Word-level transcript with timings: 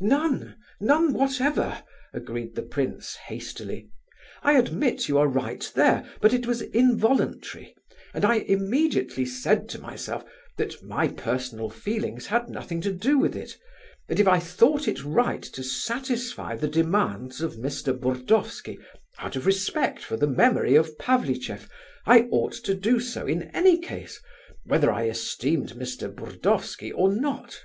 "None—none 0.00 1.12
whatever," 1.12 1.82
agreed 2.14 2.54
the 2.54 2.62
prince 2.62 3.16
hastily. 3.16 3.90
"I 4.42 4.54
admit 4.54 5.08
you 5.10 5.18
are 5.18 5.26
right 5.28 5.70
there, 5.74 6.08
but 6.22 6.32
it 6.32 6.46
was 6.46 6.62
involuntary, 6.62 7.74
and 8.14 8.24
I 8.24 8.36
immediately 8.36 9.26
said 9.26 9.68
to 9.68 9.78
myself 9.78 10.24
that 10.56 10.82
my 10.82 11.08
personal 11.08 11.68
feelings 11.68 12.24
had 12.28 12.48
nothing 12.48 12.80
to 12.80 12.92
do 12.94 13.18
with 13.18 13.36
it,—that 13.36 14.18
if 14.18 14.26
I 14.26 14.38
thought 14.38 14.88
it 14.88 15.04
right 15.04 15.42
to 15.42 15.62
satisfy 15.62 16.56
the 16.56 16.66
demands 16.66 17.42
of 17.42 17.56
Mr. 17.56 17.92
Burdovsky, 17.92 18.78
out 19.18 19.36
of 19.36 19.44
respect 19.44 20.02
for 20.02 20.16
the 20.16 20.26
memory 20.26 20.76
of 20.76 20.96
Pavlicheff, 20.96 21.68
I 22.06 22.20
ought 22.30 22.52
to 22.54 22.74
do 22.74 23.00
so 23.00 23.26
in 23.26 23.50
any 23.54 23.76
case, 23.78 24.18
whether 24.64 24.90
I 24.90 25.08
esteemed 25.10 25.74
Mr. 25.74 26.10
Burdovsky 26.10 26.90
or 26.90 27.12
not. 27.14 27.60